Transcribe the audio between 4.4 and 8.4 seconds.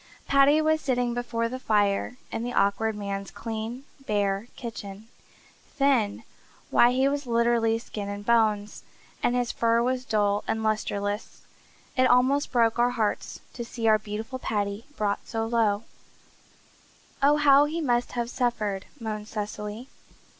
kitchen. Thin! Why, he was literally skin and